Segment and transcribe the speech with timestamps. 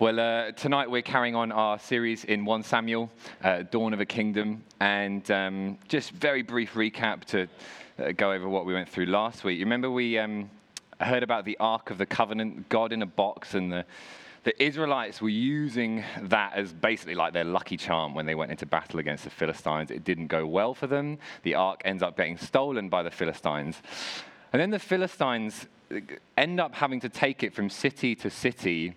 [0.00, 3.10] Well, uh, tonight we're carrying on our series in 1 Samuel,
[3.44, 7.46] uh, Dawn of a Kingdom, and um, just very brief recap to
[7.98, 9.58] uh, go over what we went through last week.
[9.58, 10.48] You remember we um,
[11.02, 13.84] heard about the Ark of the Covenant, God in a box, and the,
[14.44, 18.64] the Israelites were using that as basically like their lucky charm when they went into
[18.64, 19.90] battle against the Philistines.
[19.90, 21.18] It didn't go well for them.
[21.42, 23.76] The Ark ends up getting stolen by the Philistines.
[24.54, 25.98] And then the Philistines uh,
[26.38, 28.94] end up having to take it from city to city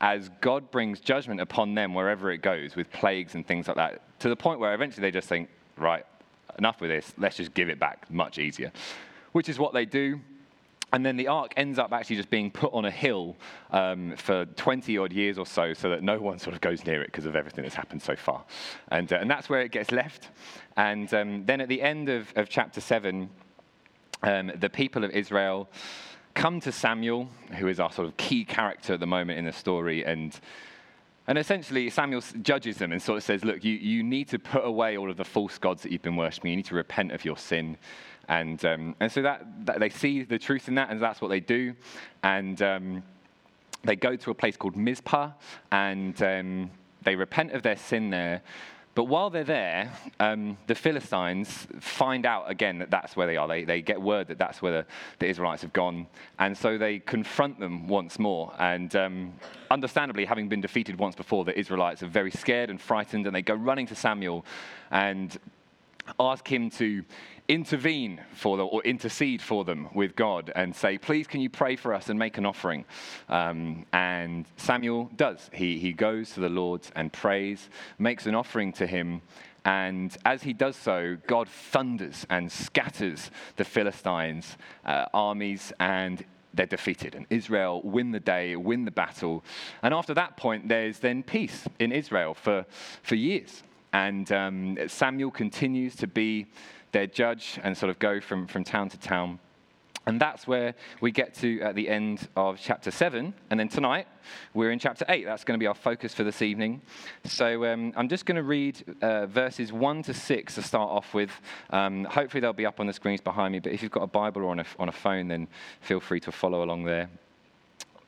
[0.00, 4.02] as God brings judgment upon them wherever it goes with plagues and things like that,
[4.20, 6.04] to the point where eventually they just think, right,
[6.58, 8.72] enough with this, let's just give it back much easier.
[9.32, 10.20] Which is what they do.
[10.92, 13.36] And then the ark ends up actually just being put on a hill
[13.70, 17.00] um, for 20 odd years or so, so that no one sort of goes near
[17.02, 18.44] it because of everything that's happened so far.
[18.88, 20.30] And, uh, and that's where it gets left.
[20.76, 23.30] And um, then at the end of, of chapter 7,
[24.22, 25.68] um, the people of Israel
[26.34, 29.52] come to Samuel, who is our sort of key character at the moment in the
[29.52, 30.38] story, and
[31.30, 34.64] and essentially, Samuel judges them and sort of says, Look, you, you need to put
[34.64, 36.50] away all of the false gods that you've been worshipping.
[36.50, 37.76] You need to repent of your sin.
[38.28, 41.28] And, um, and so that, that, they see the truth in that, and that's what
[41.28, 41.74] they do.
[42.24, 43.02] And um,
[43.84, 45.30] they go to a place called Mizpah,
[45.70, 46.70] and um,
[47.02, 48.42] they repent of their sin there.
[48.94, 53.46] But while they're there, um, the Philistines find out again that that's where they are.
[53.46, 54.86] They, they get word that that's where the,
[55.20, 56.08] the Israelites have gone.
[56.38, 58.52] And so they confront them once more.
[58.58, 59.34] And um,
[59.70, 63.26] understandably, having been defeated once before, the Israelites are very scared and frightened.
[63.26, 64.44] And they go running to Samuel
[64.90, 65.38] and
[66.18, 67.04] ask him to
[67.50, 71.74] intervene for them or intercede for them with God and say, please, can you pray
[71.74, 72.84] for us and make an offering?
[73.28, 75.50] Um, and Samuel does.
[75.52, 79.20] He, he goes to the Lord and prays, makes an offering to him.
[79.64, 84.56] And as he does so, God thunders and scatters the Philistines'
[84.86, 87.16] uh, armies, and they're defeated.
[87.16, 89.44] And Israel win the day, win the battle.
[89.82, 92.64] And after that point, there's then peace in Israel for,
[93.02, 93.64] for years.
[93.92, 96.46] And um, Samuel continues to be
[96.92, 99.38] their judge and sort of go from, from town to town.
[100.06, 103.34] And that's where we get to at the end of chapter 7.
[103.50, 104.08] And then tonight,
[104.54, 105.24] we're in chapter 8.
[105.24, 106.80] That's going to be our focus for this evening.
[107.24, 111.12] So um, I'm just going to read uh, verses 1 to 6 to start off
[111.12, 111.30] with.
[111.68, 113.58] Um, hopefully, they'll be up on the screens behind me.
[113.58, 115.46] But if you've got a Bible or on a, on a phone, then
[115.82, 117.10] feel free to follow along there.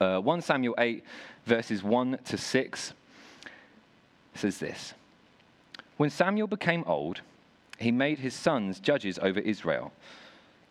[0.00, 1.04] Uh, 1 Samuel 8,
[1.44, 2.92] verses 1 to 6
[4.34, 4.94] says this
[5.98, 7.20] When Samuel became old,
[7.82, 9.92] he made his sons judges over Israel.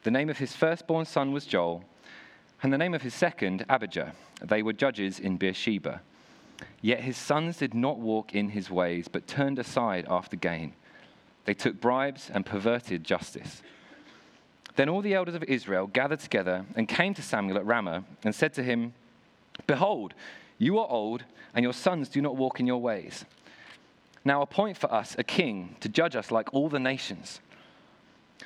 [0.03, 1.83] The name of his firstborn son was Joel,
[2.63, 4.13] and the name of his second, Abijah.
[4.41, 6.01] They were judges in Beersheba.
[6.81, 10.73] Yet his sons did not walk in his ways, but turned aside after gain.
[11.45, 13.61] They took bribes and perverted justice.
[14.75, 18.33] Then all the elders of Israel gathered together and came to Samuel at Ramah and
[18.33, 18.93] said to him,
[19.67, 20.13] Behold,
[20.57, 21.23] you are old,
[21.53, 23.25] and your sons do not walk in your ways.
[24.23, 27.39] Now appoint for us a king to judge us like all the nations.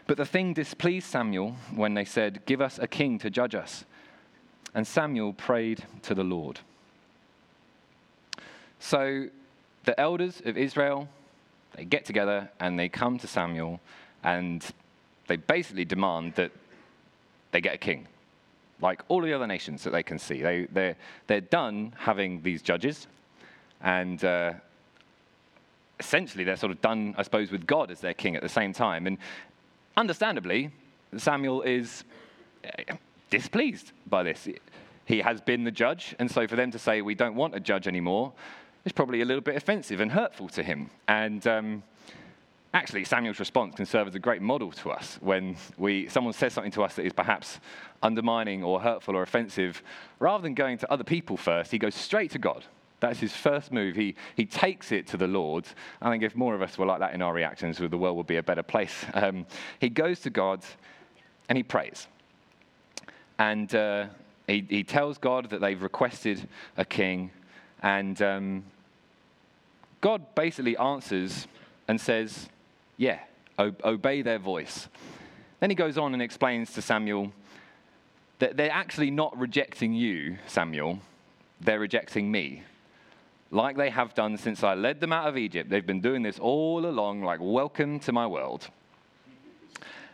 [0.08, 3.85] But the thing displeased Samuel when they said, Give us a king to judge us.
[4.74, 6.59] And Samuel prayed to the Lord.
[8.80, 9.28] So
[9.85, 11.08] the elders of Israel,
[11.75, 13.80] they get together and they come to Samuel
[14.24, 14.66] and
[15.28, 16.52] they basically demand that
[17.52, 18.08] they get a king,
[18.81, 20.41] like all the other nations that they can see.
[20.41, 20.96] They, they're,
[21.28, 23.08] they're done having these judges,
[23.81, 24.53] and uh,
[26.00, 28.74] essentially they're sort of done, I suppose, with God as their king at the same
[28.74, 29.08] time.
[29.08, 29.18] And
[29.96, 30.72] understandably,
[31.18, 32.04] Samuel is
[32.64, 32.96] eh,
[33.30, 34.48] displeased by this.
[35.06, 37.60] He has been the judge, and so for them to say we don't want a
[37.60, 38.34] judge anymore
[38.86, 40.90] is probably a little bit offensive and hurtful to him.
[41.08, 41.84] And um,
[42.74, 46.54] actually, Samuel's response can serve as a great model to us when we, someone says
[46.54, 47.60] something to us that is perhaps
[48.04, 49.82] undermining or hurtful or offensive.
[50.20, 52.64] Rather than going to other people first, he goes straight to God
[53.00, 53.96] that's his first move.
[53.96, 55.66] He, he takes it to the Lord.
[56.02, 58.28] I think if more of us were like that in our reactions, the world would
[58.28, 59.06] be a better place.
[59.14, 59.46] Um,
[59.80, 60.64] he goes to God
[61.50, 62.08] and he prays.
[63.38, 64.08] And uh,
[64.48, 66.48] he, he tells God that they've requested
[66.78, 67.32] a king.
[67.82, 68.64] And um,
[70.00, 71.48] God basically answers
[71.88, 72.48] and says,
[72.98, 73.20] Yeah,
[73.59, 74.88] obey their voice.
[75.59, 77.32] Then he goes on and explains to Samuel
[78.40, 81.00] that they're actually not rejecting you, Samuel,
[81.62, 82.64] they're rejecting me
[83.52, 85.70] like they have done since I led them out of Egypt.
[85.70, 88.68] They've been doing this all along, like, welcome to my world.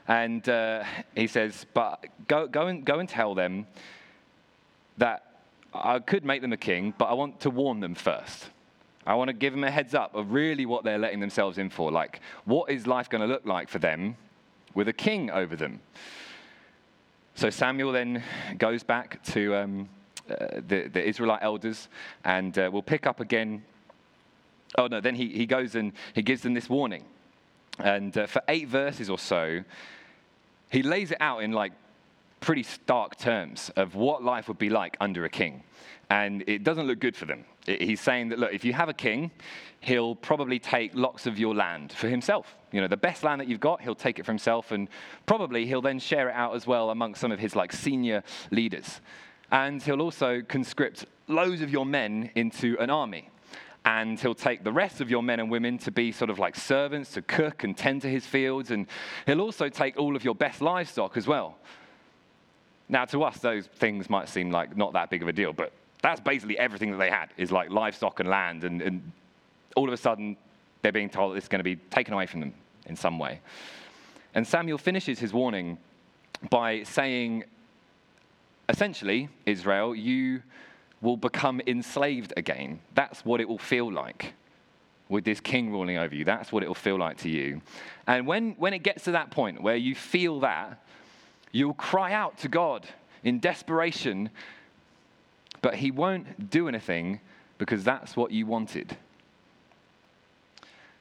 [0.07, 0.83] And uh,
[1.16, 3.68] he says, but go, go, and, go and tell them
[4.98, 5.24] that
[5.74, 8.50] I could make them a king, but I want to warn them first.
[9.06, 11.69] I want to give them a heads up of really what they're letting themselves in
[11.69, 11.92] for.
[11.92, 14.18] Like, what is life going to look like for them
[14.75, 15.80] with a king over them?
[17.36, 18.22] So Samuel then
[18.57, 19.89] goes back to, um,
[20.27, 21.89] the, the Israelite elders,
[22.23, 23.63] and uh, we'll pick up again.
[24.77, 27.03] Oh, no, then he, he goes and he gives them this warning.
[27.79, 29.63] And uh, for eight verses or so,
[30.69, 31.73] he lays it out in like
[32.39, 35.63] pretty stark terms of what life would be like under a king.
[36.09, 37.45] And it doesn't look good for them.
[37.65, 39.31] He's saying that, look, if you have a king,
[39.79, 42.56] he'll probably take lots of your land for himself.
[42.71, 44.89] You know, the best land that you've got, he'll take it for himself, and
[45.25, 49.00] probably he'll then share it out as well amongst some of his like senior leaders.
[49.51, 53.30] And he'll also conscript loads of your men into an army.
[53.83, 56.56] And he'll take the rest of your men and women to be sort of like
[56.56, 58.71] servants, to cook and tend to his fields.
[58.71, 58.86] And
[59.25, 61.57] he'll also take all of your best livestock as well.
[62.88, 65.71] Now, to us, those things might seem like not that big of a deal, but
[66.01, 68.63] that's basically everything that they had is like livestock and land.
[68.63, 69.12] And, and
[69.75, 70.38] all of a sudden,
[70.81, 72.53] they're being told that it's going to be taken away from them
[72.86, 73.39] in some way.
[74.33, 75.77] And Samuel finishes his warning
[76.50, 77.45] by saying,
[78.69, 80.42] essentially, Israel, you
[81.02, 82.80] will become enslaved again.
[82.94, 84.34] That's what it will feel like
[85.10, 86.24] with this king ruling over you.
[86.24, 87.62] That's what it will feel like to you.
[88.08, 90.81] And when, when it gets to that point where you feel that,
[91.52, 92.88] you'll cry out to God
[93.24, 94.30] in desperation
[95.62, 97.19] but he won't do anything
[97.58, 98.98] because that's what you wanted.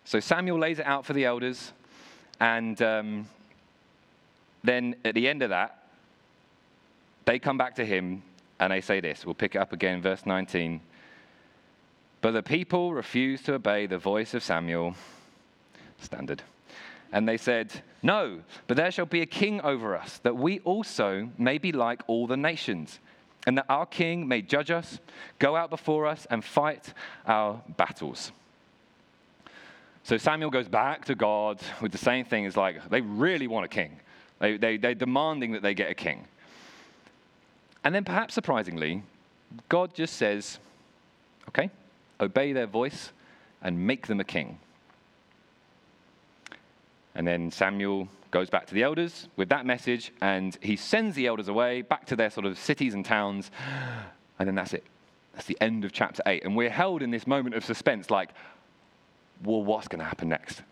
[0.05, 1.73] So Samuel lays it out for the elders,
[2.39, 3.29] and um,
[4.63, 5.80] then at the end of that,
[7.25, 8.23] they come back to him
[8.59, 9.25] and they say this.
[9.25, 10.81] We'll pick it up again, verse 19.
[12.21, 14.95] But the people refused to obey the voice of Samuel.
[16.01, 16.43] Standard.
[17.13, 21.31] And they said, No, but there shall be a king over us, that we also
[21.39, 22.99] may be like all the nations
[23.47, 24.99] and that our king may judge us,
[25.39, 26.93] go out before us, and fight
[27.27, 28.33] our battles.
[30.03, 32.45] So Samuel goes back to God with the same thing.
[32.45, 33.99] It's like they really want a king,
[34.39, 36.27] they, they, they're demanding that they get a king.
[37.85, 39.03] And then, perhaps surprisingly,
[39.69, 40.59] God just says,
[41.49, 41.71] okay,
[42.21, 43.11] obey their voice
[43.63, 44.59] and make them a king.
[47.15, 51.27] And then Samuel goes back to the elders with that message, and he sends the
[51.27, 53.51] elders away back to their sort of cities and towns,
[54.39, 54.85] and then that's it.
[55.35, 56.45] That's the end of chapter 8.
[56.45, 58.31] And we're held in this moment of suspense like,
[59.43, 60.63] well, what's going to happen next?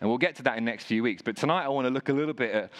[0.00, 1.22] And we'll get to that in the next few weeks.
[1.22, 2.70] But tonight I want to look a little bit at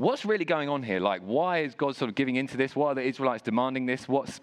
[0.00, 0.98] what's really going on here.
[0.98, 2.74] Like, why is God sort of giving into this?
[2.74, 4.08] Why are the Israelites demanding this?
[4.08, 4.40] What's,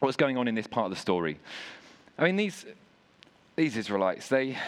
[0.00, 1.38] what's going on in this part of the story?
[2.18, 2.66] I mean, these,
[3.54, 4.58] these Israelites, they,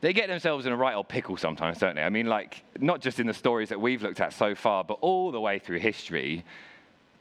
[0.00, 2.02] they get themselves in a right old pickle sometimes, don't they?
[2.02, 4.98] I mean, like, not just in the stories that we've looked at so far, but
[5.00, 6.44] all the way through history,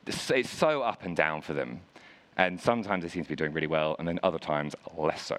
[0.08, 1.82] it's so up and down for them.
[2.38, 5.38] And sometimes they seem to be doing really well, and then other times less so.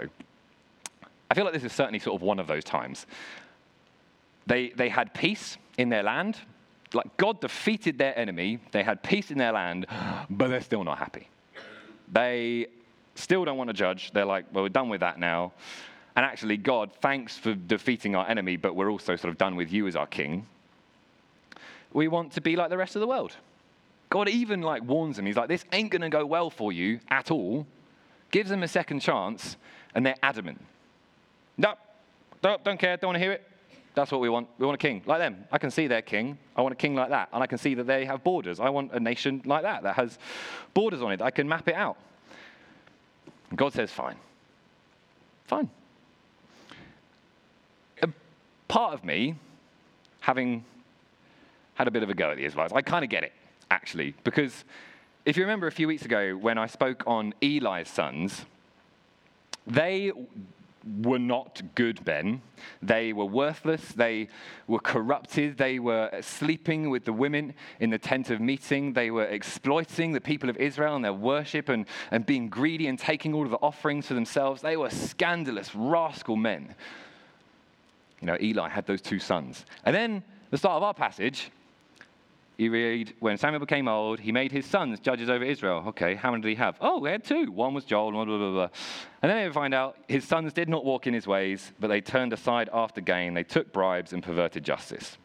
[1.29, 3.07] I feel like this is certainly sort of one of those times.
[4.47, 6.39] They, they had peace in their land.
[6.95, 8.59] Like, God defeated their enemy.
[8.71, 9.87] They had peace in their land,
[10.29, 11.29] but they're still not happy.
[12.13, 12.67] They
[13.15, 14.11] still don't want to judge.
[14.13, 15.53] They're like, well, we're done with that now.
[16.15, 19.73] And actually, God, thanks for defeating our enemy, but we're also sort of done with
[19.73, 20.47] you as our king.
[21.93, 23.37] We want to be like the rest of the world.
[24.11, 25.25] God even like warns them.
[25.25, 27.67] He's like, this ain't going to go well for you at all.
[28.31, 29.57] Gives them a second chance,
[29.95, 30.61] and they're adamant.
[31.57, 31.75] No,
[32.43, 33.49] don't, don't care, don't want to hear it.
[33.95, 34.49] That's what we want.
[34.59, 35.45] We want a king like them.
[35.53, 36.39] I can see their king.
[36.57, 37.29] I want a king like that.
[37.33, 38.59] And I can see that they have borders.
[38.59, 40.19] I want a nation like that, that has
[40.73, 41.21] borders on it.
[41.21, 41.97] I can map it out.
[43.51, 44.17] And God says, fine.
[45.45, 45.69] Fine
[48.03, 48.09] A
[48.69, 49.35] part of me,
[50.21, 50.65] having
[51.75, 53.33] had a bit of a go at the Israelites, I kind of get it,
[53.71, 54.65] actually, because
[55.27, 58.47] if you remember a few weeks ago when I spoke on Eli's sons,
[59.67, 60.13] they
[60.85, 62.43] were not good men.
[62.81, 63.93] They were worthless.
[63.93, 64.29] They
[64.67, 65.59] were corrupted.
[65.59, 68.93] They were sleeping with the women in the tent of meeting.
[68.93, 72.99] They were exploiting the people of Israel and their worship and, and being greedy and
[72.99, 74.63] taking all of the offerings for themselves.
[74.63, 76.75] They were scandalous, rascal men.
[78.21, 79.65] You know, Eli had those two sons.
[79.85, 81.51] And then the start of our passage,
[82.59, 85.85] you read, when Samuel became old, he made his sons judges over Israel.
[85.89, 86.77] Okay, how many did he have?
[86.81, 87.51] Oh, he had two.
[87.51, 88.69] One was Joel, blah, blah, blah, blah.
[89.23, 92.01] And then they find out his sons did not walk in his ways, but they
[92.01, 93.35] turned aside after gain.
[93.35, 95.17] They took bribes and perverted justice.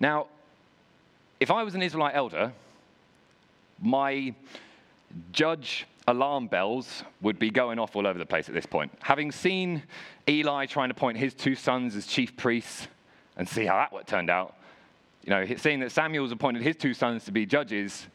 [0.00, 0.26] Now,
[1.38, 2.52] if I was an Israelite elder,
[3.80, 4.34] my
[5.32, 8.90] judge alarm bells would be going off all over the place at this point.
[9.00, 9.82] Having seen
[10.28, 12.88] Eli trying to appoint his two sons as chief priests
[13.36, 14.54] and see how that turned out,
[15.24, 18.06] you know, seeing that Samuel's appointed his two sons to be judges,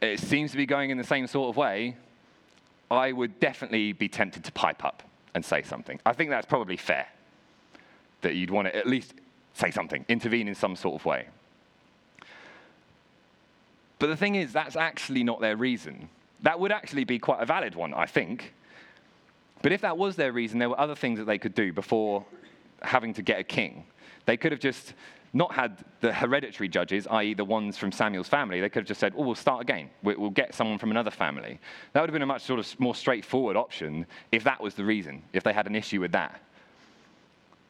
[0.00, 1.96] it seems to be going in the same sort of way.
[2.90, 5.02] I would definitely be tempted to pipe up
[5.34, 6.00] and say something.
[6.04, 7.06] I think that's probably fair
[8.22, 9.14] that you'd want to at least
[9.54, 11.26] say something, intervene in some sort of way.
[13.98, 16.08] But the thing is, that's actually not their reason.
[16.42, 18.54] That would actually be quite a valid one, I think.
[19.62, 22.24] But if that was their reason, there were other things that they could do before
[22.80, 23.84] having to get a king.
[24.24, 24.94] They could have just
[25.32, 28.60] not had the hereditary judges, i.e., the ones from Samuel's family.
[28.60, 29.90] They could have just said, oh, we'll start again.
[30.02, 31.60] We'll get someone from another family.
[31.92, 34.84] That would have been a much sort of more straightforward option if that was the
[34.84, 36.40] reason, if they had an issue with that.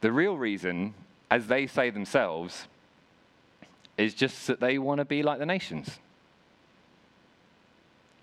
[0.01, 0.95] The real reason,
[1.31, 2.67] as they say themselves,
[3.99, 5.99] is just that they want to be like the nations.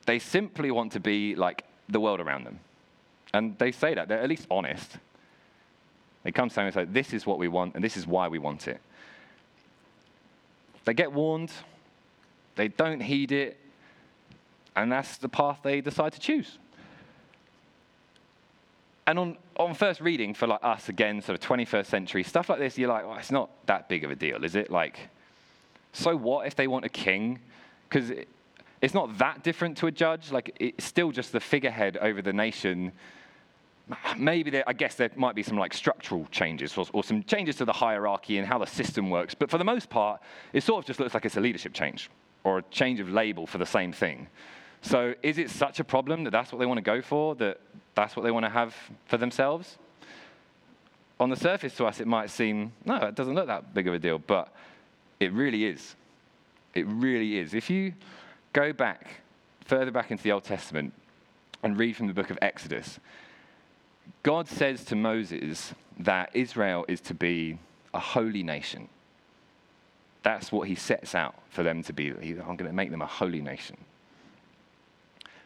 [0.07, 2.59] They simply want to be like the world around them.
[3.33, 4.07] And they say that.
[4.07, 4.97] They're at least honest.
[6.23, 8.27] They come to Samuel and say, This is what we want, and this is why
[8.27, 8.81] we want it.
[10.87, 11.51] They get warned,
[12.55, 13.57] they don't heed it,
[14.73, 16.57] and that's the path they decide to choose.
[19.05, 22.59] And on, on first reading for like us again, sort of 21st century, stuff like
[22.59, 24.71] this, you're like, well, it's not that big of a deal, is it?
[24.71, 25.09] Like,
[25.91, 27.39] so what if they want a king?
[27.89, 28.29] Because it,
[28.81, 30.31] it's not that different to a judge.
[30.31, 32.93] Like, it's still just the figurehead over the nation
[34.17, 37.55] maybe there, I guess there might be some like structural changes or, or, some changes
[37.57, 39.33] to the hierarchy and how the system works.
[39.33, 40.21] But for the most part,
[40.53, 42.09] it sort of just looks like it's a leadership change
[42.43, 44.27] or a change of label for the same thing.
[44.81, 47.59] So is it such a problem that that's what they want to go for, that
[47.95, 48.75] that's what they want to have
[49.05, 49.77] for themselves?
[51.19, 53.93] On the surface to us, it might seem, no, it doesn't look that big of
[53.93, 54.53] a deal, but
[55.19, 55.95] it really is.
[56.75, 57.53] It really is.
[57.53, 57.93] If you
[58.53, 59.21] go back,
[59.65, 60.93] further back into the Old Testament,
[61.63, 62.99] and read from the book of Exodus,
[64.23, 67.59] God says to Moses that Israel is to be
[67.93, 68.89] a holy nation.
[70.23, 72.09] That's what he sets out for them to be.
[72.09, 73.77] I'm going to make them a holy nation.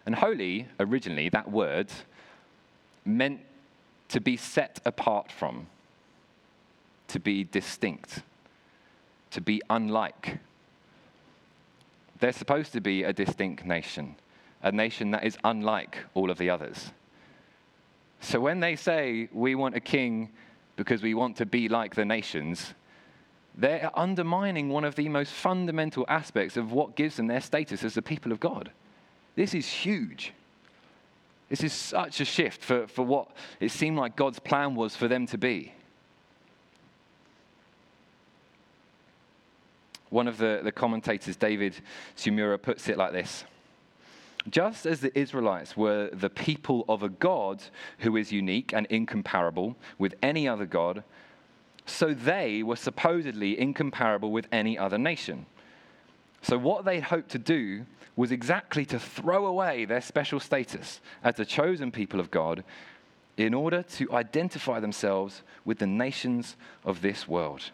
[0.06, 1.92] And holy, originally, that word
[3.06, 3.42] meant
[4.10, 5.68] to be set apart from,
[7.10, 8.24] to be distinct,
[9.32, 10.40] to be unlike.
[12.20, 14.16] They're supposed to be a distinct nation,
[14.64, 16.92] a nation that is unlike all of the others.
[18.22, 20.30] So when they say we want a king
[20.76, 22.74] because we want to be like the nations,
[23.56, 27.96] they're undermining one of the most fundamental aspects of what gives them their status as
[27.96, 28.72] the people of God.
[29.36, 30.34] This is huge.
[31.50, 35.08] This is such a shift for, for what it seemed like God's plan was for
[35.08, 35.74] them to be.
[40.10, 41.76] One of the, the commentators, David
[42.16, 43.46] Tsumura, puts it like this
[44.50, 47.64] just as the Israelites were the people of a God
[48.00, 51.04] who is unique and incomparable with any other God,
[51.86, 55.46] so they were supposedly incomparable with any other nation.
[56.42, 61.36] So, what they hoped to do was exactly to throw away their special status as
[61.36, 62.64] the chosen people of God
[63.38, 67.72] in order to identify themselves with the nations of this world.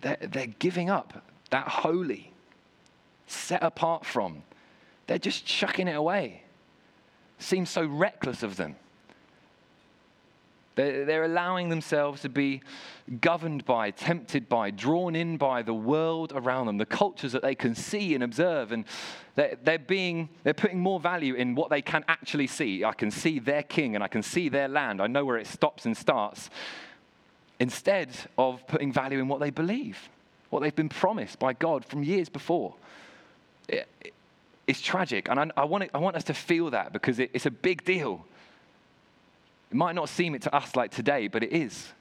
[0.00, 2.32] They're, they're giving up that holy,
[3.26, 4.42] set apart from,
[5.06, 6.42] they're just chucking it away.
[7.38, 8.76] Seems so reckless of them.
[10.76, 12.62] They're, they're allowing themselves to be
[13.20, 17.54] governed by, tempted by, drawn in by the world around them, the cultures that they
[17.54, 18.72] can see and observe.
[18.72, 18.84] And
[19.34, 22.84] they're, being, they're putting more value in what they can actually see.
[22.84, 25.00] I can see their king and I can see their land.
[25.00, 26.50] I know where it stops and starts.
[27.60, 30.08] Instead of putting value in what they believe,
[30.50, 32.74] what they've been promised by God from years before.
[34.66, 35.28] It's tragic.
[35.28, 37.50] And I, I, want, it, I want us to feel that because it, it's a
[37.50, 38.24] big deal.
[39.70, 41.92] It might not seem it to us like today, but it is.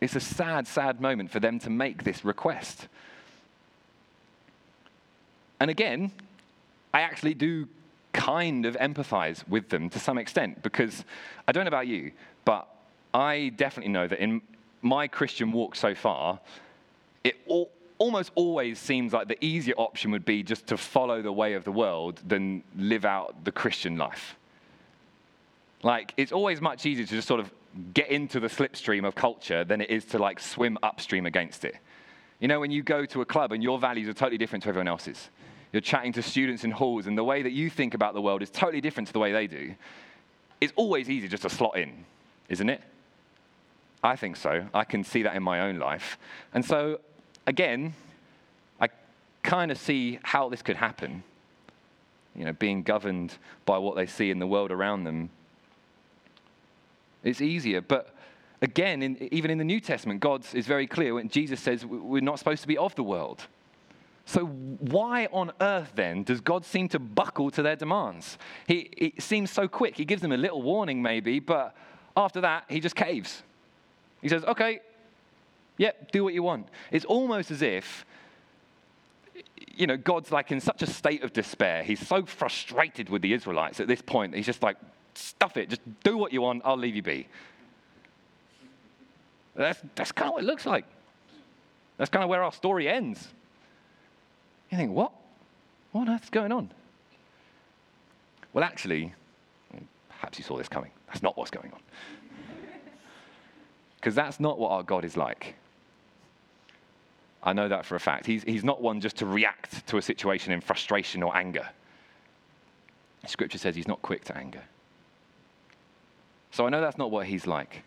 [0.00, 2.88] It's a sad, sad moment for them to make this request.
[5.58, 6.12] And again,
[6.92, 7.68] I actually do
[8.12, 11.04] kind of empathize with them to some extent because
[11.46, 12.12] I don't know about you,
[12.44, 12.68] but
[13.12, 14.42] I definitely know that in
[14.82, 16.40] my Christian walk so far,
[17.24, 21.32] it all, almost always seems like the easier option would be just to follow the
[21.32, 24.36] way of the world than live out the Christian life.
[25.82, 27.50] Like, it's always much easier to just sort of
[27.92, 31.76] get into the slipstream of culture than it is to like swim upstream against it.
[32.40, 34.68] You know, when you go to a club and your values are totally different to
[34.68, 35.28] everyone else's,
[35.72, 38.42] you're chatting to students in halls, and the way that you think about the world
[38.42, 39.74] is totally different to the way they do.
[40.60, 42.04] It's always easy just to slot in,
[42.48, 42.80] isn't it?
[44.02, 44.66] I think so.
[44.72, 46.18] I can see that in my own life.
[46.54, 47.00] And so
[47.46, 47.94] again,
[48.80, 48.88] I
[49.42, 51.22] kind of see how this could happen.
[52.34, 55.30] You know, being governed by what they see in the world around them.
[57.24, 57.80] It's easier.
[57.80, 58.14] But
[58.60, 62.20] again, in, even in the New Testament, God is very clear when Jesus says we're
[62.20, 63.46] not supposed to be of the world.
[64.28, 68.38] So, why on earth then does God seem to buckle to their demands?
[68.66, 69.96] He, it seems so quick.
[69.96, 71.76] He gives them a little warning, maybe, but
[72.16, 73.44] after that, he just caves.
[74.20, 74.80] He says, Okay,
[75.78, 76.68] Yep, do what you want.
[76.90, 78.06] It's almost as if
[79.76, 81.82] you know, God's like in such a state of despair.
[81.82, 84.32] He's so frustrated with the Israelites at this point.
[84.32, 84.76] that He's just like,
[85.14, 87.28] stuff it, just do what you want, I'll leave you be.
[89.54, 90.84] That's, that's kind of what it looks like.
[91.98, 93.28] That's kind of where our story ends.
[94.70, 95.12] You think, what?
[95.92, 96.70] What on earth's going on?
[98.52, 99.14] Well, actually,
[100.08, 100.90] perhaps you saw this coming.
[101.06, 101.80] That's not what's going on.
[103.96, 105.54] Because that's not what our God is like.
[107.46, 108.26] I know that for a fact.
[108.26, 111.66] He's, he's not one just to react to a situation in frustration or anger.
[113.24, 114.62] Scripture says he's not quick to anger.
[116.50, 117.84] So I know that's not what he's like.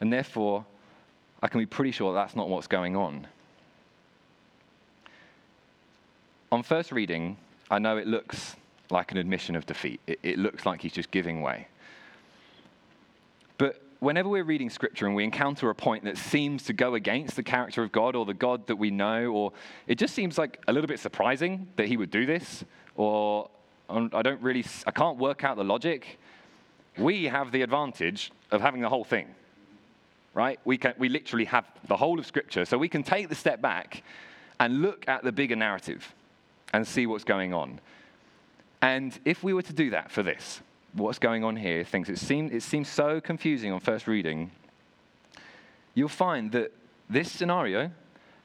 [0.00, 0.64] And therefore,
[1.40, 3.28] I can be pretty sure that's not what's going on.
[6.50, 7.36] On first reading,
[7.70, 8.56] I know it looks
[8.90, 10.00] like an admission of defeat.
[10.08, 11.68] It, it looks like he's just giving way.
[14.02, 17.42] Whenever we're reading scripture and we encounter a point that seems to go against the
[17.44, 19.52] character of God or the God that we know, or
[19.86, 22.64] it just seems like a little bit surprising that he would do this,
[22.96, 23.48] or
[23.88, 26.18] I don't really, I can't work out the logic,
[26.98, 29.28] we have the advantage of having the whole thing,
[30.34, 30.58] right?
[30.64, 33.62] We, can, we literally have the whole of scripture, so we can take the step
[33.62, 34.02] back
[34.58, 36.12] and look at the bigger narrative
[36.72, 37.78] and see what's going on.
[38.80, 40.60] And if we were to do that for this,
[40.92, 44.50] what's going on here, thinks it, seem, it seems so confusing on first reading,
[45.94, 46.72] you'll find that
[47.08, 47.90] this scenario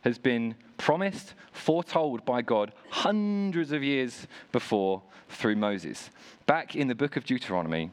[0.01, 6.09] has been promised, foretold by God hundreds of years before through Moses.
[6.45, 7.91] Back in the book of Deuteronomy,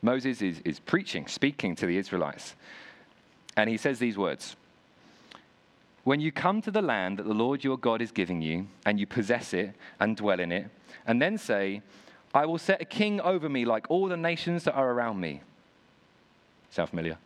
[0.00, 2.54] Moses is, is preaching, speaking to the Israelites.
[3.56, 4.56] And he says these words
[6.04, 8.98] When you come to the land that the Lord your God is giving you, and
[8.98, 10.68] you possess it and dwell in it,
[11.06, 11.82] and then say,
[12.34, 15.42] I will set a king over me like all the nations that are around me.
[16.70, 17.18] Sound familiar?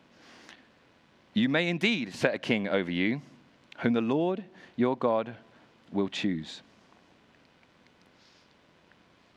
[1.33, 3.21] You may indeed set a king over you,
[3.79, 4.43] whom the Lord
[4.75, 5.35] your God
[5.93, 6.63] will choose.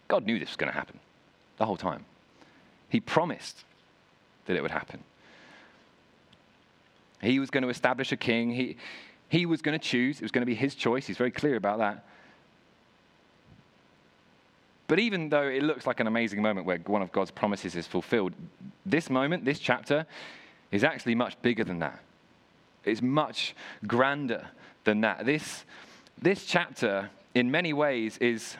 [0.07, 0.99] God knew this was going to happen
[1.57, 2.05] the whole time.
[2.89, 3.63] He promised
[4.47, 5.03] that it would happen.
[7.21, 8.51] He was going to establish a king.
[8.51, 8.77] He,
[9.27, 10.17] he was going to choose.
[10.17, 11.05] It was going to be his choice.
[11.05, 12.05] He's very clear about that.
[14.89, 17.85] But even though it looks like an amazing moment where one of God's promises is
[17.85, 18.33] fulfilled,
[18.87, 20.07] this moment, this chapter,
[20.71, 21.99] is actually much bigger than that.
[22.83, 24.47] It's much grander
[24.85, 25.27] than that.
[25.27, 25.63] This,
[26.19, 28.57] this chapter, in many ways, is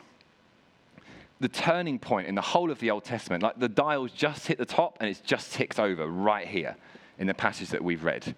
[1.40, 3.42] the turning point in the whole of the Old Testament.
[3.42, 6.76] Like the dial's just hit the top and it's just ticked over right here
[7.18, 8.36] in the passage that we've read.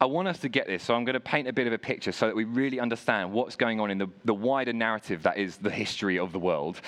[0.00, 1.78] I want us to get this, so I'm going to paint a bit of a
[1.78, 5.38] picture so that we really understand what's going on in the, the wider narrative that
[5.38, 6.80] is the history of the world.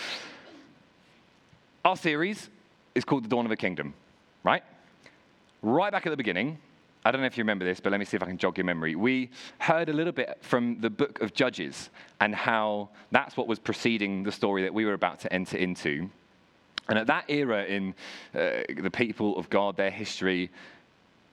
[1.85, 2.49] Our series
[2.95, 3.95] is called The Dawn of a Kingdom,
[4.45, 4.63] right?
[5.63, 6.59] Right back at the beginning,
[7.05, 8.59] I don't know if you remember this, but let me see if I can jog
[8.59, 8.95] your memory.
[8.95, 13.59] We heard a little bit from the book of Judges and how that's what was
[13.59, 16.11] preceding the story that we were about to enter into.
[16.89, 17.95] And at that era in
[18.35, 20.51] uh, the people of God, their history,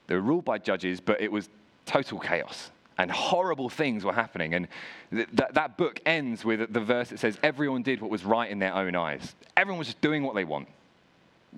[0.07, 1.49] they were ruled by judges, but it was
[1.87, 4.53] total chaos and horrible things were happening.
[4.53, 4.67] And
[5.11, 8.49] th- that, that book ends with the verse that says, Everyone did what was right
[8.49, 9.35] in their own eyes.
[9.55, 10.67] Everyone was just doing what they want.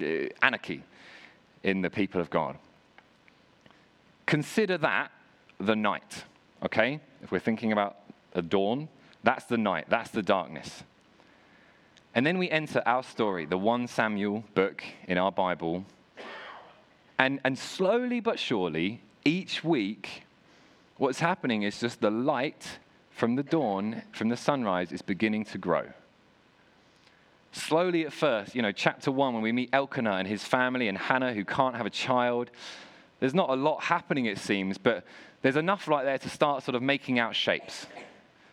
[0.02, 0.84] Uh, anarchy
[1.64, 2.58] in the people of God.
[4.26, 5.12] Consider that
[5.60, 6.24] the night,
[6.64, 7.00] okay?
[7.22, 7.98] If we're thinking about
[8.34, 8.88] a dawn,
[9.24, 10.84] that's the night, that's the darkness.
[12.16, 15.86] And then we enter our story, the 1 Samuel book in our Bible.
[17.18, 20.24] And, and slowly but surely, each week,
[20.98, 22.80] what's happening is just the light
[23.12, 25.86] from the dawn, from the sunrise, is beginning to grow.
[27.52, 30.98] Slowly at first, you know, chapter one, when we meet Elkanah and his family and
[30.98, 32.50] Hannah, who can't have a child,
[33.20, 35.04] there's not a lot happening, it seems, but
[35.42, 37.88] there's enough light there to start sort of making out shapes.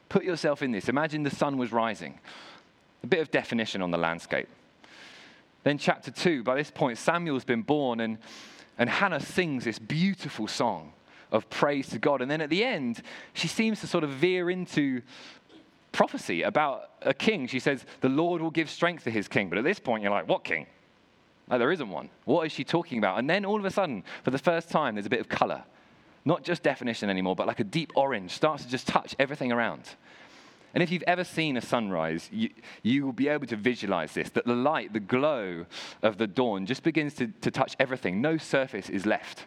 [0.09, 0.89] Put yourself in this.
[0.89, 2.19] Imagine the sun was rising.
[3.03, 4.49] A bit of definition on the landscape.
[5.65, 8.19] Then, chapter two, by this point, Samuel's been born, and
[8.79, 10.93] and Hannah sings this beautiful song
[11.33, 12.21] of praise to God.
[12.23, 15.03] And then at the end, she seems to sort of veer into
[15.93, 17.47] prophecy about a king.
[17.47, 19.49] She says, The Lord will give strength to his king.
[19.49, 20.67] But at this point, you're like, What king?
[21.49, 22.11] Like, there isn't one.
[22.25, 23.19] What is she talking about?
[23.19, 25.63] And then all of a sudden, for the first time, there's a bit of color.
[26.25, 29.83] Not just definition anymore, but like a deep orange starts to just touch everything around.
[30.75, 32.51] And if you've ever seen a sunrise, you,
[32.83, 35.65] you will be able to visualize this that the light, the glow
[36.03, 38.21] of the dawn just begins to, to touch everything.
[38.21, 39.47] No surface is left.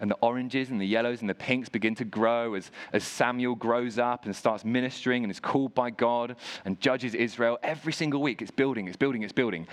[0.00, 3.54] And the oranges and the yellows and the pinks begin to grow as, as Samuel
[3.54, 7.58] grows up and starts ministering and is called by God and judges Israel.
[7.62, 9.68] Every single week, it's building, it's building, it's building.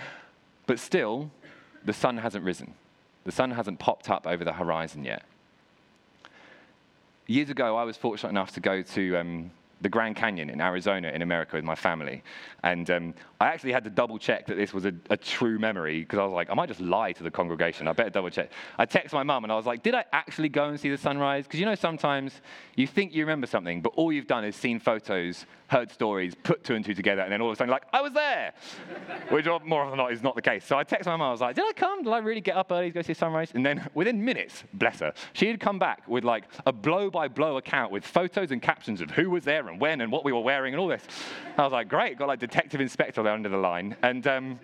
[0.66, 1.30] But still,
[1.84, 2.74] the sun hasn't risen.
[3.24, 5.24] The sun hasn't popped up over the horizon yet.
[7.26, 9.50] years ago, I was fortunate enough to go to um,
[9.82, 12.22] the Grand Canyon in Arizona in America with my family.
[12.62, 16.00] And um, I actually had to double check that this was a, a true memory
[16.00, 17.88] because I was like, I might just lie to the congregation.
[17.88, 18.50] I better double check.
[18.78, 20.96] I texted my mum and I was like, Did I actually go and see the
[20.96, 21.44] sunrise?
[21.44, 22.40] Because you know, sometimes
[22.76, 26.62] you think you remember something, but all you've done is seen photos, heard stories, put
[26.62, 28.52] two and two together, and then all of a sudden, like, I was there,
[29.30, 30.64] which more often than not is not the case.
[30.64, 32.04] So I texted my mum, I was like, Did I come?
[32.04, 33.50] Did I really get up early to go see sunrise?
[33.54, 37.26] And then within minutes, bless her, she had come back with like a blow by
[37.26, 40.32] blow account with photos and captions of who was there and when and what we
[40.32, 41.02] were wearing and all this.
[41.58, 43.96] I was like, Great, got like detective inspector there under the line.
[44.02, 44.60] And um,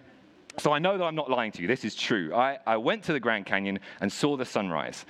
[0.58, 1.68] so I know that I'm not lying to you.
[1.68, 2.34] This is true.
[2.34, 5.04] I, I went to the Grand Canyon and saw the sunrise.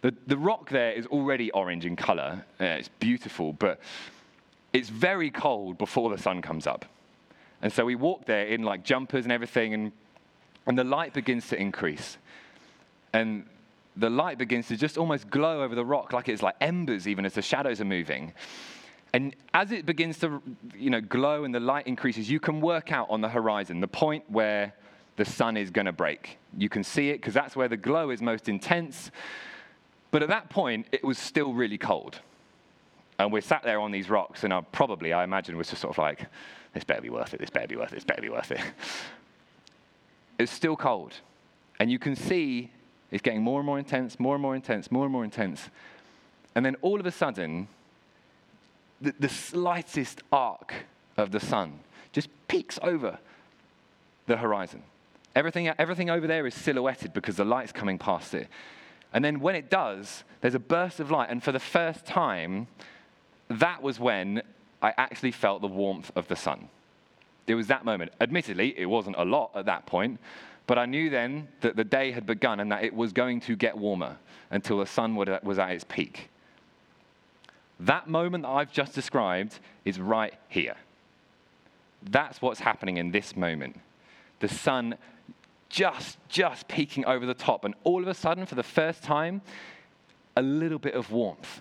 [0.00, 2.44] The, the rock there is already orange in color.
[2.60, 3.80] Uh, it's beautiful, but
[4.72, 6.84] it's very cold before the sun comes up.
[7.62, 9.92] And so we walk there in like jumpers and everything, and,
[10.66, 12.16] and the light begins to increase.
[13.12, 13.46] And
[13.96, 17.26] the light begins to just almost glow over the rock like it's like embers, even
[17.26, 18.32] as the shadows are moving.
[19.12, 20.42] And as it begins to
[20.76, 23.88] you know, glow and the light increases, you can work out on the horizon the
[23.88, 24.74] point where
[25.16, 26.38] the sun is going to break.
[26.56, 29.10] You can see it because that's where the glow is most intense.
[30.10, 32.20] But at that point, it was still really cold.
[33.18, 35.94] And we're sat there on these rocks, and I probably, I imagine, was just sort
[35.94, 36.26] of like,
[36.72, 38.60] this better be worth it, this better be worth it, this better be worth it.
[40.38, 41.14] It's still cold.
[41.80, 42.70] And you can see
[43.10, 45.68] it's getting more and more intense, more and more intense, more and more intense.
[46.54, 47.66] And then all of a sudden,
[49.00, 50.74] the, the slightest arc
[51.16, 51.80] of the sun
[52.12, 53.18] just peeks over
[54.26, 54.82] the horizon.
[55.34, 58.48] Everything, everything over there is silhouetted because the light's coming past it.
[59.12, 61.30] And then when it does, there's a burst of light.
[61.30, 62.66] And for the first time,
[63.48, 64.42] that was when
[64.82, 66.68] I actually felt the warmth of the sun.
[67.46, 68.12] It was that moment.
[68.20, 70.20] Admittedly, it wasn't a lot at that point,
[70.66, 73.56] but I knew then that the day had begun and that it was going to
[73.56, 74.18] get warmer
[74.50, 76.28] until the sun was at its peak.
[77.80, 80.76] That moment that I've just described is right here.
[82.02, 83.78] That's what's happening in this moment.
[84.40, 84.96] The sun
[85.68, 89.42] just, just peeking over the top, and all of a sudden, for the first time,
[90.36, 91.60] a little bit of warmth.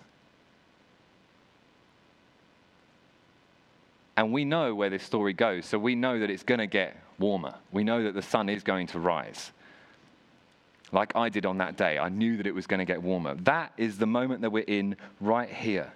[4.16, 6.98] And we know where this story goes, so we know that it's going to get
[7.20, 7.56] warmer.
[7.72, 9.52] We know that the sun is going to rise.
[10.92, 13.36] Like I did on that day, I knew that it was going to get warmer.
[13.36, 15.92] That is the moment that we're in right here.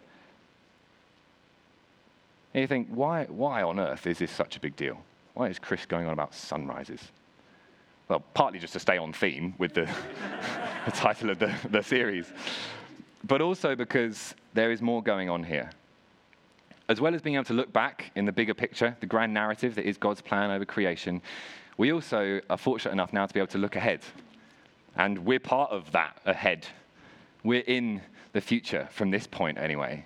[2.54, 4.98] And you think, why, why on earth is this such a big deal?
[5.34, 7.12] Why is Chris going on about sunrises?
[8.10, 9.90] Well, partly just to stay on theme with the,
[10.86, 12.32] the title of the, the series,
[13.24, 15.70] but also because there is more going on here.
[16.90, 19.76] As well as being able to look back in the bigger picture, the grand narrative
[19.76, 21.22] that is God's plan over creation,
[21.78, 24.02] we also are fortunate enough now to be able to look ahead.
[24.98, 26.68] And we're part of that ahead.
[27.44, 28.02] We're in
[28.34, 30.06] the future from this point, anyway.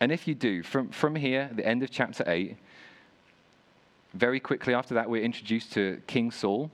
[0.00, 2.56] And if you do, from, from here, the end of chapter 8,
[4.12, 6.70] very quickly after that, we're introduced to King Saul.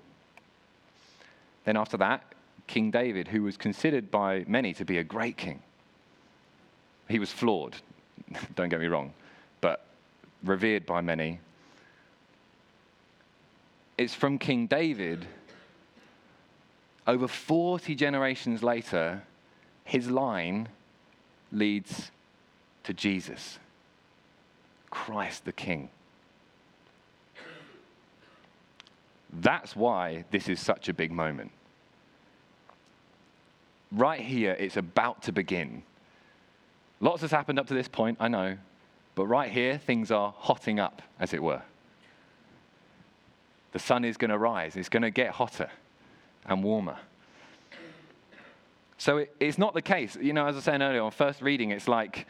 [1.64, 2.22] Then after that,
[2.66, 5.60] King David, who was considered by many to be a great king.
[7.08, 7.76] He was flawed,
[8.54, 9.12] don't get me wrong,
[9.60, 9.84] but
[10.44, 11.40] revered by many.
[13.98, 15.26] It's from King David,
[17.06, 19.22] over 40 generations later,
[19.84, 20.68] his line
[21.50, 22.10] leads
[22.90, 23.60] to Jesus,
[24.90, 25.90] Christ the King.
[29.32, 31.52] That's why this is such a big moment.
[33.92, 35.84] Right here, it's about to begin.
[36.98, 38.58] Lots has happened up to this point, I know,
[39.14, 41.62] but right here, things are hotting up, as it were.
[43.70, 45.70] The sun is going to rise, it's going to get hotter
[46.44, 46.96] and warmer.
[48.98, 50.18] So it, it's not the case.
[50.20, 52.26] You know, as I was saying earlier, on first reading, it's like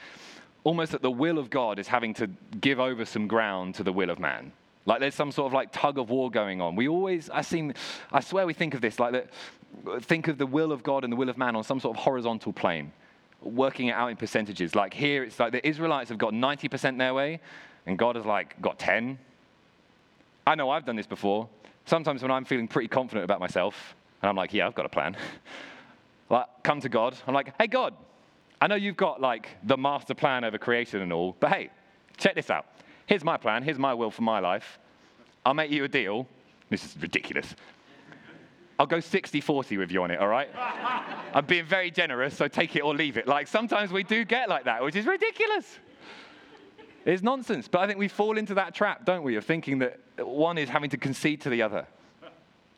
[0.65, 2.29] almost that the will of God is having to
[2.61, 4.53] give over some ground to the will of man.
[4.87, 6.77] Like there's some sort of like tug of war going on.
[6.77, 7.75] We always, I seem,
[8.13, 9.29] I swear we think of this like that,
[10.03, 12.03] think of the will of God and the will of man on some sort of
[12.03, 12.93] horizontal plane,
[13.43, 14.75] working it out in percentages.
[14.75, 17.41] Like here, it's like the Israelites have got 90% their way,
[17.87, 19.19] and God has like got 10.
[20.47, 21.49] I know I've done this before.
[21.87, 24.91] Sometimes when I'm feeling pretty confident about myself, and I'm like, yeah, I've got a
[24.91, 25.17] plan.
[26.31, 27.17] like, come to God.
[27.27, 27.95] I'm like, hey, God,
[28.61, 31.71] I know you've got like the master plan over creation and all, but hey,
[32.19, 32.67] check this out.
[33.07, 33.63] Here's my plan.
[33.63, 34.79] Here's my will for my life.
[35.45, 36.27] I'll make you a deal.
[36.69, 37.55] This is ridiculous.
[38.79, 40.49] I'll go 60 40 with you on it, all right?
[41.35, 43.27] I'm being very generous, so take it or leave it.
[43.27, 45.79] Like sometimes we do get like that, which is ridiculous.
[47.05, 47.67] It's nonsense.
[47.69, 50.69] But I think we fall into that trap, don't we, of thinking that one is
[50.69, 51.87] having to concede to the other.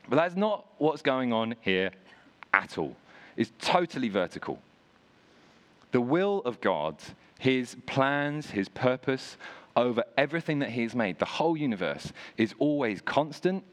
[0.08, 1.90] But that's not what's going on here
[2.54, 2.96] at all.
[3.36, 4.58] It's totally vertical.
[5.92, 6.96] The will of God,
[7.38, 9.36] his plans, his purpose
[9.76, 13.64] over everything that he has made, the whole universe, is always constant,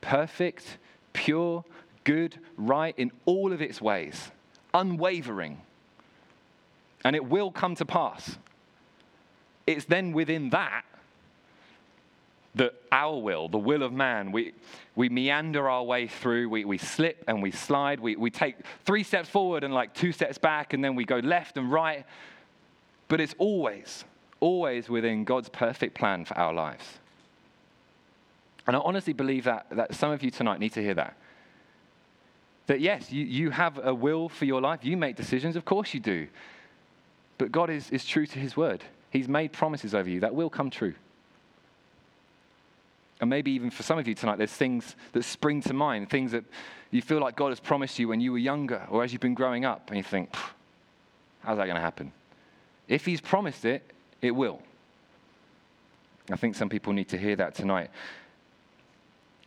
[0.00, 0.78] perfect,
[1.12, 1.64] pure,
[2.04, 4.30] good, right in all of its ways,
[4.74, 5.60] unwavering.
[7.04, 8.38] And it will come to pass.
[9.66, 10.84] It's then within that
[12.54, 14.52] that our will, the will of man, we,
[14.94, 19.02] we meander our way through, we, we slip and we slide, we, we take three
[19.02, 22.04] steps forward and like two steps back, and then we go left and right.
[23.08, 24.04] But it's always,
[24.40, 26.84] always within God's perfect plan for our lives.
[28.66, 31.16] And I honestly believe that, that some of you tonight need to hear that.
[32.66, 35.92] That yes, you, you have a will for your life, you make decisions, of course
[35.92, 36.28] you do.
[37.36, 38.82] But God is, is true to his word.
[39.10, 40.94] He's made promises over you that will come true.
[43.24, 46.32] And maybe even for some of you tonight, there's things that spring to mind, things
[46.32, 46.44] that
[46.90, 49.32] you feel like God has promised you when you were younger or as you've been
[49.32, 50.28] growing up, and you think,
[51.40, 52.12] how's that going to happen?
[52.86, 53.82] If He's promised it,
[54.20, 54.60] it will.
[56.30, 57.88] I think some people need to hear that tonight.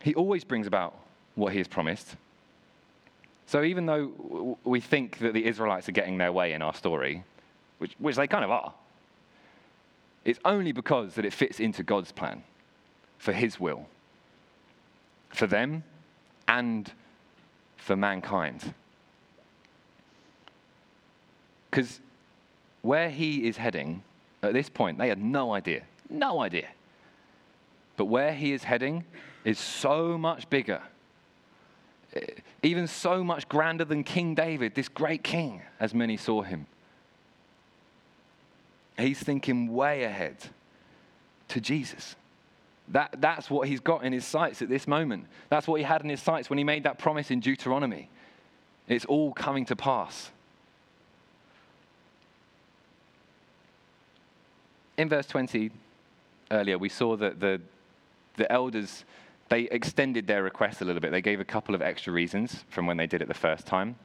[0.02, 0.98] He always brings about
[1.36, 2.16] what He has promised.
[3.46, 7.22] So even though we think that the Israelites are getting their way in our story,
[7.78, 8.74] which, which they kind of are,
[10.24, 12.42] it's only because that it fits into God's plan
[13.18, 13.86] for His will,
[15.30, 15.84] for them
[16.46, 16.90] and
[17.76, 18.74] for mankind.
[21.70, 22.00] Because
[22.82, 24.02] where He is heading
[24.42, 25.82] at this point, they had no idea.
[26.08, 26.68] No idea.
[27.96, 29.04] But where He is heading
[29.44, 30.80] is so much bigger
[32.14, 32.20] eh,
[32.62, 36.66] even so much grander than King David, this great king, as many saw him.
[38.98, 40.36] He's thinking way ahead
[41.48, 42.16] to Jesus.
[42.90, 45.26] That, that's what he's got in his sights at this moment.
[45.50, 48.08] That's what he had in his sights when he made that promise in Deuteronomy.
[48.88, 50.30] It's all coming to pass.
[54.96, 55.70] In verse 20
[56.50, 57.60] earlier, we saw that the,
[58.36, 59.04] the elders,
[59.50, 61.10] they extended their request a little bit.
[61.10, 63.96] They gave a couple of extra reasons from when they did it the first time.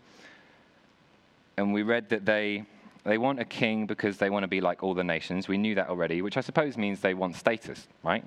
[1.56, 2.66] And we read that they,
[3.06, 5.48] they want a king because they want to be like all the nations.
[5.48, 8.26] We knew that already, which I suppose means they want status, right?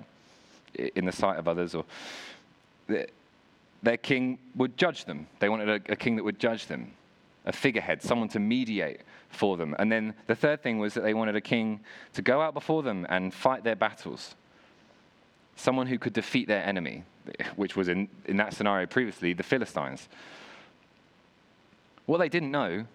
[0.73, 1.85] In the sight of others, or
[3.83, 5.27] their king would judge them.
[5.39, 6.91] They wanted a, a king that would judge them,
[7.45, 9.75] a figurehead, someone to mediate for them.
[9.77, 11.81] And then the third thing was that they wanted a king
[12.13, 14.35] to go out before them and fight their battles,
[15.55, 17.03] someone who could defeat their enemy,
[17.55, 20.07] which was in, in that scenario previously the Philistines.
[22.05, 22.85] What they didn't know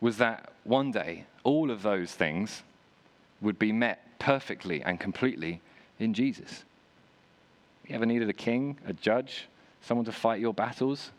[0.00, 2.62] was that one day all of those things
[3.40, 5.60] would be met perfectly and completely
[6.00, 6.64] in Jesus.
[7.86, 9.46] You ever needed a king, a judge,
[9.82, 11.10] someone to fight your battles?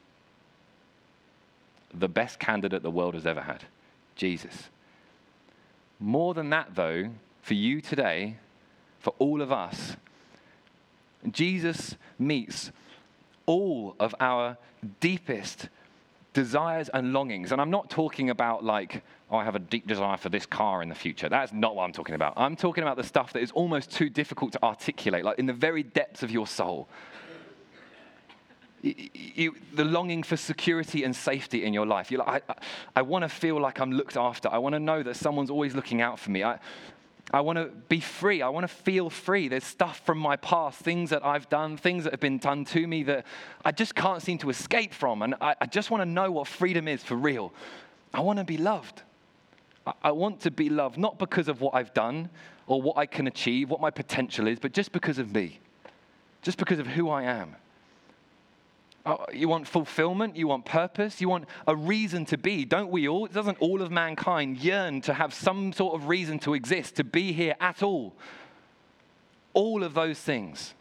[1.94, 3.64] The best candidate the world has ever had
[4.16, 4.70] Jesus.
[6.00, 7.10] More than that, though,
[7.42, 8.38] for you today,
[9.00, 9.96] for all of us,
[11.30, 12.72] Jesus meets
[13.46, 14.58] all of our
[15.00, 15.70] deepest
[16.34, 17.52] desires and longings.
[17.52, 20.82] And I'm not talking about like, oh, I have a deep desire for this car
[20.82, 21.30] in the future.
[21.30, 22.34] That's not what I'm talking about.
[22.38, 25.54] I'm talking about the stuff that is almost too difficult to articulate, like in the
[25.54, 26.88] very depths of your soul.
[28.82, 32.10] You, you, the longing for security and safety in your life.
[32.10, 32.56] You're like, I, I,
[32.96, 34.50] I want to feel like I'm looked after.
[34.50, 36.44] I want to know that someone's always looking out for me.
[36.44, 36.58] I,
[37.30, 38.42] I want to be free.
[38.42, 39.48] I want to feel free.
[39.48, 42.88] There's stuff from my past, things that I've done, things that have been done to
[42.88, 43.26] me that
[43.64, 45.22] I just can't seem to escape from.
[45.22, 47.54] And I, I just want to know what freedom is for real.
[48.14, 49.04] I want to be loved.
[49.86, 52.30] I, I want to be loved, not because of what I've done
[52.68, 55.60] or what I can achieve, what my potential is, but just because of me,
[56.42, 57.56] just because of who I am.
[59.04, 62.66] Oh, you want fulfillment, you want purpose, you want a reason to be.
[62.66, 63.26] Don't we all?
[63.26, 67.34] Doesn't all of mankind yearn to have some sort of reason to exist, to be
[67.34, 68.14] here at all?
[69.54, 70.76] All of those things,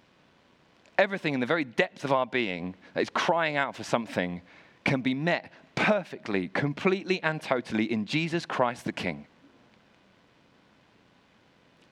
[0.98, 4.42] everything in the very depth of our being that is crying out for something,
[4.84, 9.26] can be met perfectly, completely, and totally in Jesus Christ the King.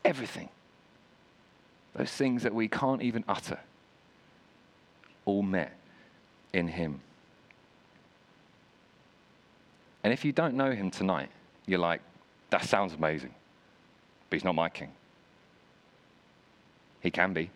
[0.04, 0.50] Everything.
[1.94, 3.60] Those things that we can't even utter,
[5.24, 5.77] all met
[6.52, 7.00] in Him.
[10.02, 11.30] And if you don't know Him tonight,
[11.66, 12.00] you're like,
[12.50, 13.34] that sounds amazing,
[14.28, 14.92] but He's not my King.
[17.00, 17.50] He can be.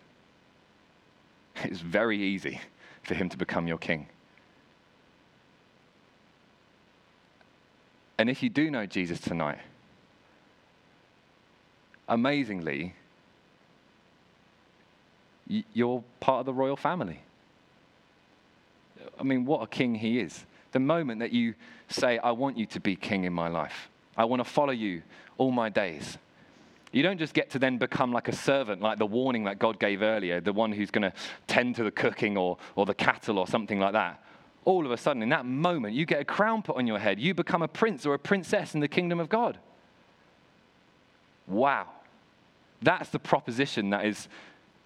[1.63, 2.59] It's very easy
[3.03, 4.07] for Him to become your King.
[8.17, 9.59] And if you do know Jesus tonight,
[12.07, 12.93] amazingly,
[15.47, 17.19] you're part of the royal family.
[19.23, 20.45] I mean, what a king he is.
[20.73, 21.53] the moment that you
[21.87, 23.89] say, I want you to be king in my life.
[24.17, 25.03] I want to follow you
[25.37, 26.17] all my days.
[26.91, 29.79] You don't just get to then become like a servant, like the warning that God
[29.79, 31.13] gave earlier, the one who's going to
[31.47, 34.21] tend to the cooking or, or the cattle or something like that.
[34.65, 37.19] All of a sudden, in that moment, you get a crown put on your head.
[37.19, 39.57] You become a prince or a princess in the kingdom of God.
[41.47, 41.87] Wow.
[42.81, 44.27] That's the proposition that is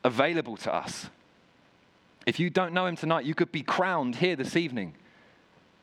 [0.03, 1.09] available to us.
[2.27, 4.93] If you don't know him tonight, you could be crowned here this evening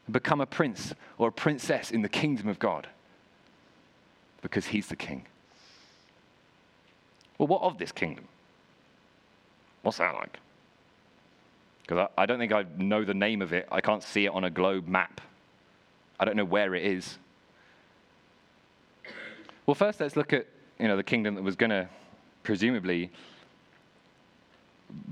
[0.07, 2.87] and become a prince or a princess in the kingdom of God
[4.43, 5.25] because he's the king.
[7.39, 8.29] Well, what of this kingdom?
[9.81, 10.39] What's that like?
[11.81, 13.67] Because I, I don't think I know the name of it.
[13.73, 15.23] I can't see it on a globe map.
[16.21, 17.17] I don't know where it is.
[19.65, 20.47] Well, first let's look at
[20.79, 21.89] you know the kingdom that was going to
[22.43, 23.11] presumably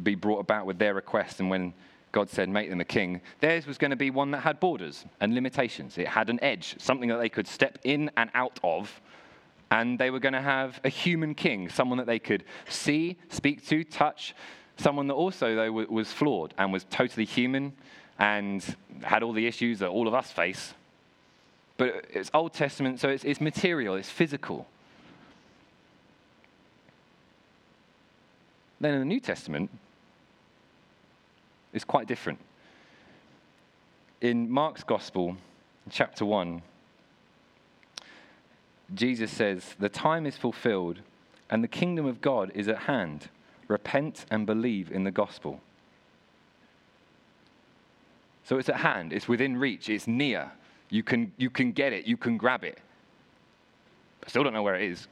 [0.02, 1.74] be brought about with their request and when
[2.12, 5.06] God said, make them a king, theirs was going to be one that had borders
[5.20, 5.96] and limitations.
[5.96, 9.00] It had an edge, something that they could step in and out of
[9.72, 13.66] and they were going to have a human king, someone that they could see, speak
[13.68, 14.34] to, touch,
[14.76, 17.72] someone that also, though, was flawed and was totally human
[18.18, 20.74] and had all the issues that all of us face.
[21.78, 24.66] But it's Old Testament, so it's, it's material, it's physical.
[28.82, 29.70] Then in the New Testament,
[31.72, 32.40] it's quite different.
[34.20, 35.36] In Mark's Gospel,
[35.88, 36.62] chapter 1,
[38.92, 40.98] Jesus says, The time is fulfilled
[41.48, 43.28] and the kingdom of God is at hand.
[43.68, 45.60] Repent and believe in the gospel.
[48.44, 50.50] So it's at hand, it's within reach, it's near.
[50.90, 52.78] You can, you can get it, you can grab it.
[54.26, 55.06] I still don't know where it is.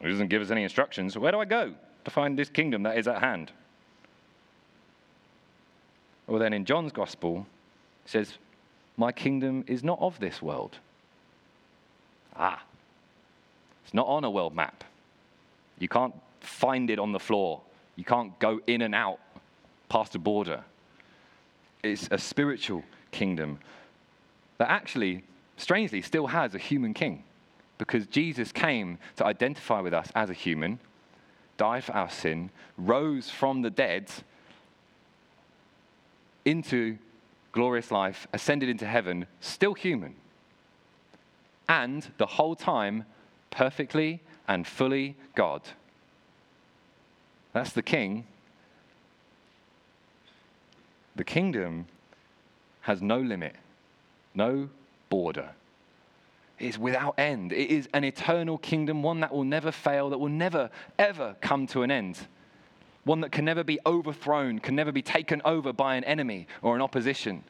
[0.00, 1.16] It doesn't give us any instructions.
[1.16, 3.52] Where do I go to find this kingdom that is at hand?
[6.26, 7.46] Well, then in John's gospel,
[8.04, 8.34] it says,
[8.96, 10.78] My kingdom is not of this world.
[12.36, 12.62] Ah,
[13.84, 14.84] it's not on a world map.
[15.78, 17.60] You can't find it on the floor.
[17.96, 19.20] You can't go in and out
[19.88, 20.64] past a border.
[21.82, 23.58] It's a spiritual kingdom
[24.58, 25.24] that actually,
[25.56, 27.22] strangely, still has a human king
[27.78, 30.78] because Jesus came to identify with us as a human,
[31.56, 34.10] died for our sin, rose from the dead
[36.44, 36.98] into
[37.52, 40.16] glorious life, ascended into heaven, still human
[41.68, 43.04] and the whole time
[43.50, 45.62] perfectly and fully God.
[47.52, 48.26] That's the king.
[51.16, 51.86] The kingdom
[52.82, 53.54] has no limit,
[54.34, 54.68] no
[55.08, 55.50] border.
[56.64, 57.52] Is without end.
[57.52, 61.66] It is an eternal kingdom, one that will never fail, that will never, ever come
[61.68, 62.26] to an end.
[63.04, 66.74] One that can never be overthrown, can never be taken over by an enemy or
[66.74, 67.44] an opposition.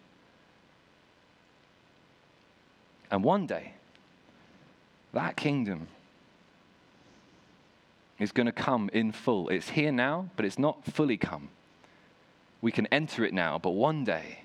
[3.09, 3.74] And one day,
[5.12, 5.87] that kingdom
[8.18, 9.48] is going to come in full.
[9.48, 11.50] It's here now, but it's not fully come.
[12.61, 14.40] We can enter it now, but one day,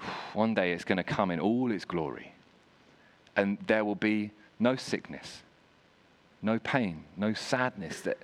[0.32, 2.32] one day it's going to come in all its glory.
[3.38, 5.42] And there will be no sickness,
[6.42, 8.00] no pain, no sadness.
[8.00, 8.18] That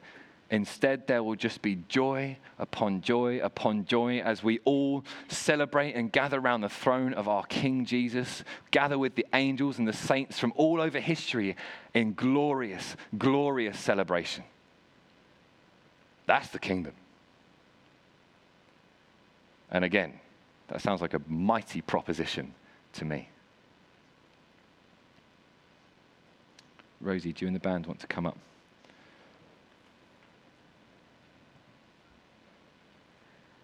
[0.51, 6.13] Instead, there will just be joy upon joy upon joy as we all celebrate and
[6.13, 10.39] gather around the throne of our King Jesus, gather with the angels and the saints
[10.39, 11.57] from all over history
[11.95, 14.45] in glorious, glorious celebration.
[16.27, 16.93] That's the kingdom.
[19.71, 20.21] And again,
[20.69, 22.55] that sounds like a mighty proposition
[22.95, 23.29] to me.
[27.05, 28.39] Rosie, do you and the band want to come up?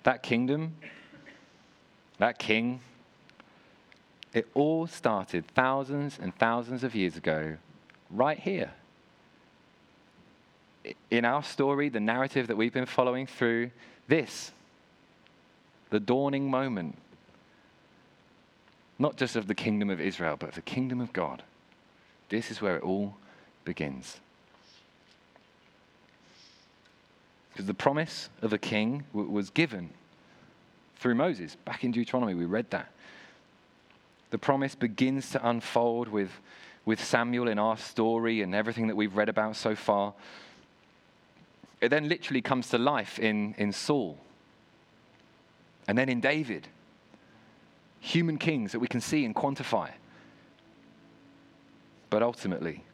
[0.03, 0.77] that kingdom,
[2.19, 2.81] that king,
[4.33, 7.57] it all started thousands and thousands of years ago,
[8.11, 8.73] right here.
[11.11, 13.71] In our story, the narrative that we've been following through,
[14.09, 14.53] this,
[15.91, 16.97] the dawning moment,
[18.99, 21.43] not just of the kingdom of Israel, but of the kingdom of God.
[22.29, 23.17] This is where it all
[23.65, 24.21] begins.
[27.53, 29.91] Because the promise of a king was given
[30.97, 31.57] through Moses.
[31.65, 32.93] Back in Deuteronomy, we read that.
[34.31, 36.31] The promise begins to unfold with,
[36.85, 40.15] with Samuel in our story and everything that we've read about so far.
[41.81, 44.19] It then literally comes to life in, in Saul
[45.89, 46.69] and then in David.
[48.01, 49.91] Human kings that we can see and quantify.
[52.11, 52.85] But ultimately,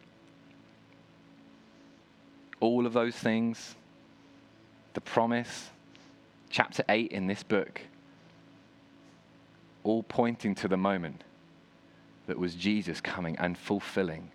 [2.60, 3.74] all of those things
[4.96, 5.68] the promise,
[6.48, 7.82] chapter 8 in this book,
[9.84, 11.22] all pointing to the moment
[12.26, 14.30] that was Jesus coming and fulfilling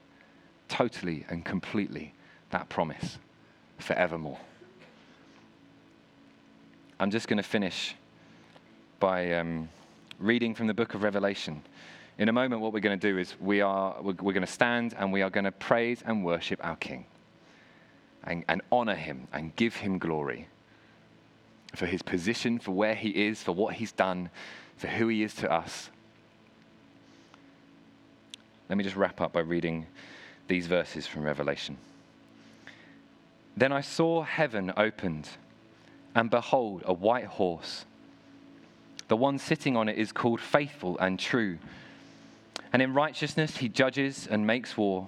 [0.70, 2.14] totally and completely
[2.52, 3.18] that promise
[3.80, 4.38] forevermore.
[7.00, 7.96] I'm just going to finish
[9.00, 9.68] by um,
[10.20, 11.64] reading from the book of Revelation.
[12.20, 14.48] In a moment, what we're going to do is we are, we're, we're going to
[14.52, 17.06] stand and we are going to praise and worship our King
[18.24, 20.48] and, and honor him and give him glory
[21.76, 24.30] for his position, for where he is, for what he's done,
[24.78, 25.90] for who he is to us.
[28.70, 29.86] Let me just wrap up by reading
[30.48, 31.78] these verses from Revelation.
[33.56, 35.30] Then I saw heaven opened,
[36.16, 37.86] and behold, a white horse.
[39.08, 41.58] The one sitting on it is called Faithful and True.
[42.72, 45.08] And in righteousness he judges and makes war.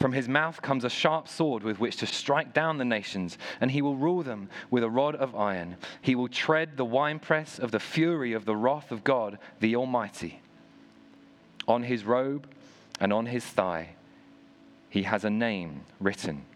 [0.00, 3.70] From his mouth comes a sharp sword with which to strike down the nations, and
[3.70, 5.76] he will rule them with a rod of iron.
[6.00, 10.40] He will tread the winepress of the fury of the wrath of God, the Almighty.
[11.68, 12.48] On his robe
[12.98, 13.90] and on his thigh,
[14.88, 16.46] he has a name written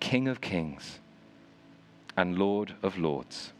[0.00, 0.98] King of Kings
[2.16, 3.52] and Lord of Lords.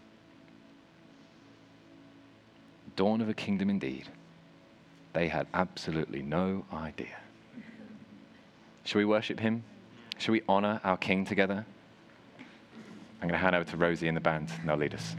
[2.96, 4.08] Dawn of a kingdom indeed.
[5.12, 7.16] They had absolutely no idea.
[8.88, 9.64] Shall we worship him?
[10.16, 11.66] Shall we honor our King together?
[13.20, 15.14] I'm going to hand over to Rosie and the band, and they'll lead us.